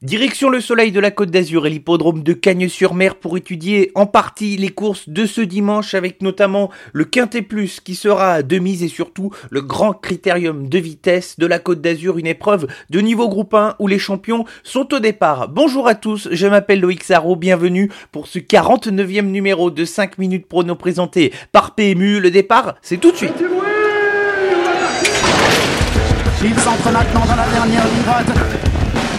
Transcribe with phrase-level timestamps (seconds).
[0.00, 4.56] Direction le soleil de la Côte d'Azur et l'hippodrome de Cagnes-sur-Mer pour étudier en partie
[4.56, 8.88] les courses de ce dimanche avec notamment le Quintet Plus qui sera de mise et
[8.88, 13.54] surtout le grand critérium de vitesse de la Côte d'Azur, une épreuve de niveau groupe
[13.54, 15.48] 1 où les champions sont au départ.
[15.48, 20.46] Bonjour à tous, je m'appelle Loïc Sarro, bienvenue pour ce 49e numéro de 5 minutes
[20.46, 22.20] prono présenté par PMU.
[22.20, 23.34] Le départ, c'est tout de suite.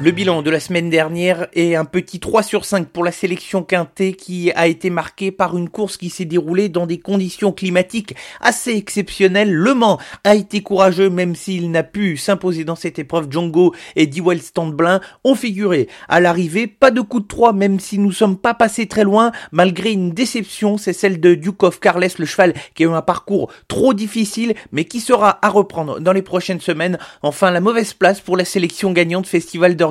[0.00, 3.64] Le bilan de la semaine dernière est un petit 3 sur 5 pour la sélection
[3.64, 8.14] quintée qui a été marqué par une course qui s'est déroulée dans des conditions climatiques
[8.40, 9.52] assez exceptionnelles.
[9.52, 13.26] Le Mans a été courageux même s'il n'a pu s'imposer dans cette épreuve.
[13.28, 16.68] Django et Dewell Standblin ont figuré à l'arrivée.
[16.68, 20.12] Pas de coup de 3 même si nous sommes pas passés très loin malgré une
[20.12, 20.78] déception.
[20.78, 24.54] C'est celle de Duke of Carles, le cheval qui a eu un parcours trop difficile
[24.70, 26.98] mais qui sera à reprendre dans les prochaines semaines.
[27.22, 29.87] Enfin la mauvaise place pour la sélection gagnante Festival de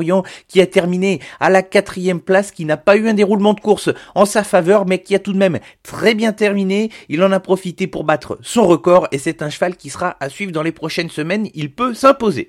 [0.47, 3.89] qui a terminé à la quatrième place, qui n'a pas eu un déroulement de course
[4.15, 6.89] en sa faveur, mais qui a tout de même très bien terminé.
[7.09, 10.29] Il en a profité pour battre son record et c'est un cheval qui sera à
[10.29, 11.49] suivre dans les prochaines semaines.
[11.53, 12.47] Il peut s'imposer.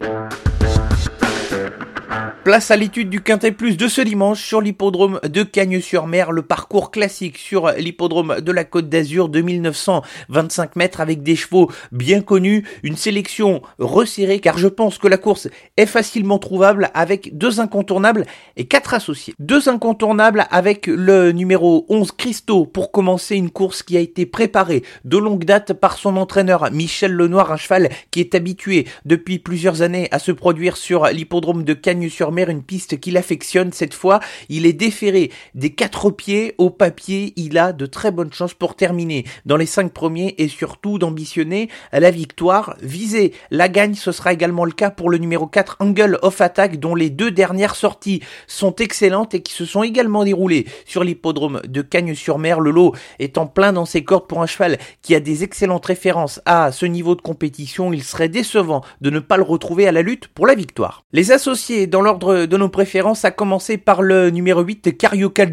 [2.45, 6.91] Place à l'étude du Quintet Plus de ce dimanche sur l'hippodrome de Cagnes-sur-Mer, le parcours
[6.91, 12.65] classique sur l'hippodrome de la Côte d'Azur de 1925 mètres avec des chevaux bien connus,
[12.83, 18.25] une sélection resserrée car je pense que la course est facilement trouvable avec deux incontournables
[18.57, 19.35] et quatre associés.
[19.39, 24.85] Deux incontournables avec le numéro 11 Christo pour commencer une course qui a été préparée
[25.05, 29.83] de longue date par son entraîneur Michel Lenoir, un cheval qui est habitué depuis plusieurs
[29.83, 34.21] années à se produire sur l'hippodrome de Cagnes-sur-Mer une piste qu'il affectionne cette fois.
[34.49, 37.33] Il est déféré des quatre pieds au papier.
[37.35, 41.69] Il a de très bonnes chances pour terminer dans les cinq premiers et surtout d'ambitionner
[41.93, 42.77] la victoire.
[42.83, 46.79] Viser la gagne, ce sera également le cas pour le numéro 4 Angle of Attack
[46.79, 51.63] dont les deux dernières sorties sont excellentes et qui se sont également déroulées sur l'hippodrome
[51.67, 52.61] de Cagnes-sur-Mer.
[52.61, 55.87] Le lot est en plein dans ses cordes pour un cheval qui a des excellentes
[55.87, 57.93] références à ce niveau de compétition.
[57.93, 61.03] Il serait décevant de ne pas le retrouver à la lutte pour la victoire.
[61.13, 65.47] Les associés dans l'ordre de nos préférences, à commencer par le numéro 8, Carioca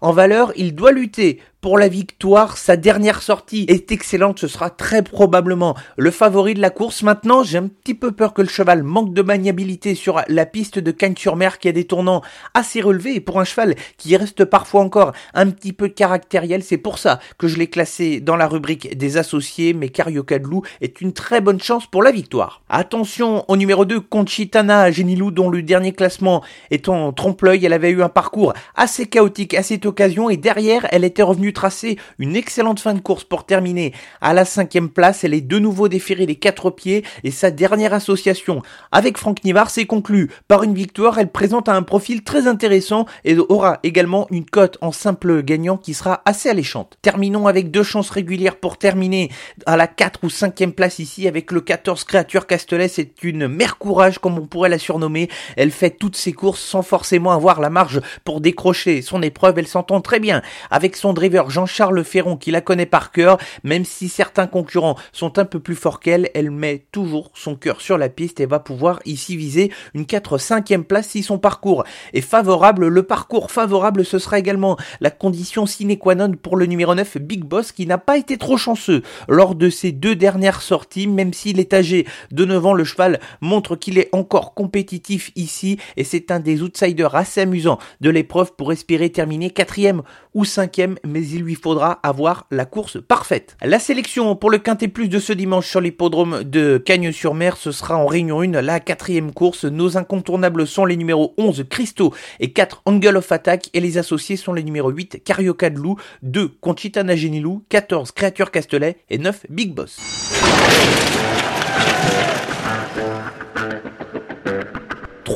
[0.00, 2.58] En valeur, il doit lutter pour la victoire.
[2.58, 4.38] Sa dernière sortie est excellente.
[4.38, 7.02] Ce sera très probablement le favori de la course.
[7.02, 10.78] Maintenant, j'ai un petit peu peur que le cheval manque de maniabilité sur la piste
[10.78, 12.20] de Cagnes-sur-Mer qui a des tournants
[12.52, 13.14] assez relevés.
[13.14, 17.18] Et pour un cheval qui reste parfois encore un petit peu caractériel, c'est pour ça
[17.38, 19.72] que je l'ai classé dans la rubrique des associés.
[19.72, 20.36] Mais Carioca
[20.82, 22.60] est une très bonne chance pour la victoire.
[22.68, 27.64] Attention au numéro 2, Conchitana Genilou, dont le dernier classement est en trompe-l'œil.
[27.64, 31.53] Elle avait eu un parcours assez chaotique à cette occasion et derrière, elle était revenue
[31.54, 35.24] tracer une excellente fin de course pour terminer à la cinquième place.
[35.24, 39.70] Elle est de nouveau déférée des quatre pieds et sa dernière association avec Franck Nivard
[39.70, 41.18] s'est conclue par une victoire.
[41.18, 45.94] Elle présente un profil très intéressant et aura également une cote en simple gagnant qui
[45.94, 46.98] sera assez alléchante.
[47.00, 49.30] Terminons avec deux chances régulières pour terminer
[49.66, 52.88] à la 4 ou 5 place ici avec le 14 Créature Castelet.
[52.88, 55.28] C'est une mère courage comme on pourrait la surnommer.
[55.56, 59.58] Elle fait toutes ses courses sans forcément avoir la marge pour décrocher son épreuve.
[59.58, 63.84] Elle s'entend très bien avec son driver Jean-Charles Ferron qui la connaît par cœur, même
[63.84, 67.98] si certains concurrents sont un peu plus forts qu'elle, elle met toujours son cœur sur
[67.98, 72.86] la piste et va pouvoir ici viser une 4-5e place si son parcours est favorable.
[72.88, 77.18] Le parcours favorable, ce sera également la condition sine qua non pour le numéro 9,
[77.18, 81.32] Big Boss, qui n'a pas été trop chanceux lors de ses deux dernières sorties, même
[81.32, 86.04] s'il est âgé de 9 ans, le cheval montre qu'il est encore compétitif ici et
[86.04, 90.02] c'est un des outsiders assez amusants de l'épreuve pour espérer terminer quatrième
[90.34, 93.56] ou cinquième, mais il lui faudra avoir la course parfaite.
[93.62, 97.96] La sélection pour le Quintet Plus de ce dimanche sur l'hippodrome de Cagnes-sur-Mer, ce sera
[97.96, 99.64] en réunion 1, la quatrième course.
[99.64, 104.36] Nos incontournables sont les numéros 11 Christo et 4 Angle of Attack et les associés
[104.36, 105.80] sont les numéros 8 Carioca de
[106.22, 109.98] 2 Conchita Nagenilou, 14 Créature Castelet et 9 Big Boss.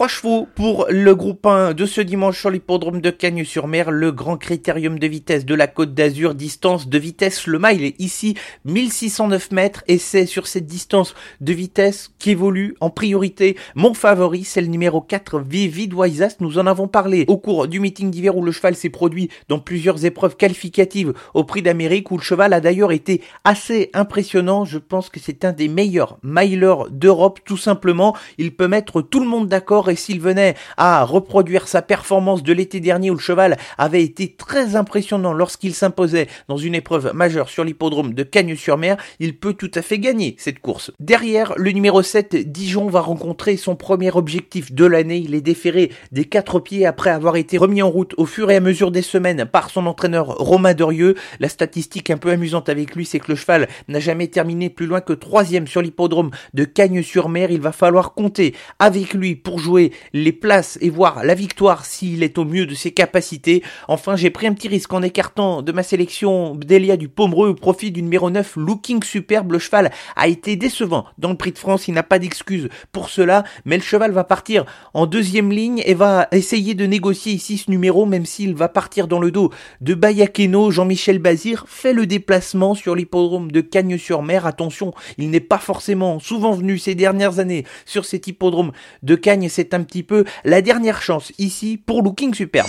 [0.08, 4.98] Chevaux pour le groupe 1 de ce dimanche sur l'hippodrome de Cagnes-sur-Mer, le grand critérium
[4.98, 8.34] de vitesse de la Côte d'Azur, distance de vitesse le mile est ici
[8.64, 14.60] 1609 mètres et c'est sur cette distance de vitesse qu'évolue en priorité mon favori, c'est
[14.60, 16.36] le numéro 4 Vivid Wiseas.
[16.40, 19.58] Nous en avons parlé au cours du meeting d'hiver où le cheval s'est produit dans
[19.58, 24.64] plusieurs épreuves qualificatives au prix d'Amérique où le cheval a d'ailleurs été assez impressionnant.
[24.64, 28.16] Je pense que c'est un des meilleurs milers d'Europe tout simplement.
[28.38, 32.52] Il peut mettre tout le monde d'accord et s'il venait à reproduire sa performance de
[32.52, 37.48] l'été dernier où le cheval avait été très impressionnant lorsqu'il s'imposait dans une épreuve majeure
[37.48, 40.92] sur l'hippodrome de Cagnes-sur-Mer, il peut tout à fait gagner cette course.
[41.00, 45.18] Derrière, le numéro 7, Dijon va rencontrer son premier objectif de l'année.
[45.18, 48.56] Il est déféré des quatre pieds après avoir été remis en route au fur et
[48.56, 51.14] à mesure des semaines par son entraîneur Romain Dorieux.
[51.40, 54.86] La statistique un peu amusante avec lui, c'est que le cheval n'a jamais terminé plus
[54.86, 57.50] loin que troisième sur l'hippodrome de Cagnes-sur-Mer.
[57.50, 62.22] Il va falloir compter avec lui pour jouer les places et voir la victoire s'il
[62.22, 63.62] est au mieux de ses capacités.
[63.88, 67.54] Enfin, j'ai pris un petit risque en écartant de ma sélection Delia du Pomereux au
[67.54, 69.52] profit du numéro 9 Looking Superbe.
[69.52, 71.88] Le cheval a été décevant dans le prix de France.
[71.88, 74.64] Il n'a pas d'excuse pour cela, mais le cheval va partir
[74.94, 79.08] en deuxième ligne et va essayer de négocier ici ce numéro, même s'il va partir
[79.08, 79.50] dans le dos
[79.80, 80.70] de Bayakeno.
[80.70, 84.46] Jean-Michel Bazir fait le déplacement sur l'hippodrome de Cagnes-sur-Mer.
[84.46, 89.48] Attention, il n'est pas forcément souvent venu ces dernières années sur cet hippodrome de Cagnes.
[89.48, 92.68] C'est un petit peu la dernière chance ici pour Looking Superbe.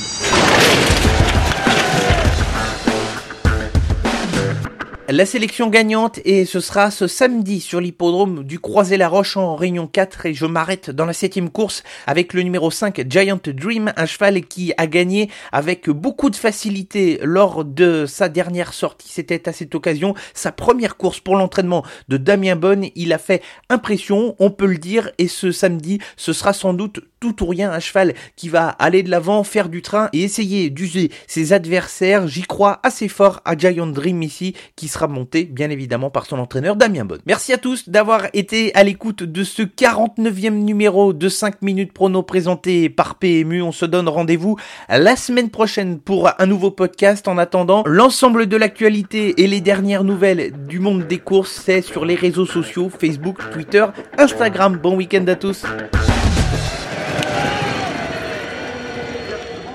[5.12, 10.28] La sélection gagnante et ce sera ce samedi sur l'hippodrome du Croisé-la-Roche en Réunion 4
[10.28, 14.42] et je m'arrête dans la septième course avec le numéro 5 Giant Dream, un cheval
[14.42, 19.10] qui a gagné avec beaucoup de facilité lors de sa dernière sortie.
[19.10, 22.86] C'était à cette occasion sa première course pour l'entraînement de Damien Bonne.
[22.94, 23.42] Il a fait
[23.72, 27.72] impression, on peut le dire, et ce samedi, ce sera sans doute tout ou rien
[27.72, 32.28] un cheval qui va aller de l'avant, faire du train et essayer d'user ses adversaires.
[32.28, 36.76] J'y crois assez fort à Giant Dream ici qui monté bien évidemment par son entraîneur
[36.76, 37.20] Damien Bonne.
[37.26, 42.24] Merci à tous d'avoir été à l'écoute de ce 49e numéro de 5 minutes prono
[42.24, 43.62] présenté par PMU.
[43.62, 44.58] On se donne rendez-vous
[44.90, 47.28] la semaine prochaine pour un nouveau podcast.
[47.28, 52.06] En attendant, l'ensemble de l'actualité et les dernières nouvelles du monde des courses, c'est sur
[52.06, 53.86] les réseaux sociaux Facebook, Twitter,
[54.18, 54.78] Instagram.
[54.82, 55.64] Bon week-end à tous.